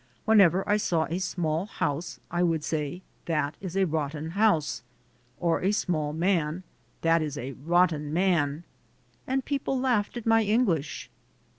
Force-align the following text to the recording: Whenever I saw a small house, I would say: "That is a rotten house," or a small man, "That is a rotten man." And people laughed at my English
Whenever 0.25 0.67
I 0.67 0.77
saw 0.77 1.05
a 1.11 1.19
small 1.19 1.67
house, 1.67 2.19
I 2.31 2.41
would 2.41 2.63
say: 2.63 3.03
"That 3.25 3.55
is 3.61 3.77
a 3.77 3.85
rotten 3.85 4.31
house," 4.31 4.81
or 5.39 5.61
a 5.61 5.71
small 5.71 6.11
man, 6.11 6.63
"That 7.01 7.21
is 7.21 7.37
a 7.37 7.51
rotten 7.51 8.11
man." 8.11 8.63
And 9.27 9.45
people 9.45 9.79
laughed 9.79 10.17
at 10.17 10.25
my 10.25 10.41
English 10.41 11.11